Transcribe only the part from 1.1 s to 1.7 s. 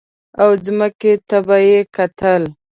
ته به